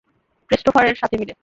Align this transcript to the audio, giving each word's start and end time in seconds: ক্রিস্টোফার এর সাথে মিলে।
ক্রিস্টোফার 0.49 0.85
এর 0.85 0.95
সাথে 0.95 1.15
মিলে। 1.17 1.33